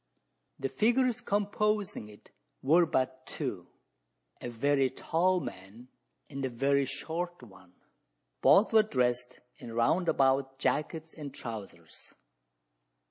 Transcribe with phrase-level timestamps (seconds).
[0.57, 2.31] The figures composing it
[2.63, 3.67] were but two
[4.41, 5.89] a very tall man,
[6.27, 7.73] and a very short one.
[8.41, 12.15] Both were dressed in round about jackets and trousers.